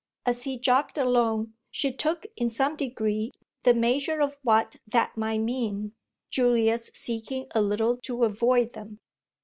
As 0.25 0.45
he 0.45 0.57
jogged 0.57 0.97
along 0.97 1.53
she 1.69 1.91
took 1.91 2.25
in 2.35 2.49
some 2.49 2.75
degree 2.75 3.29
the 3.61 3.75
measure 3.75 4.19
of 4.19 4.39
what 4.41 4.77
that 4.87 5.15
might 5.15 5.41
mean, 5.41 5.93
Julia's 6.31 6.89
seeking 6.95 7.45
a 7.53 7.61
little 7.61 7.97
to 8.05 8.23
avoid 8.23 8.73
them. 8.73 8.97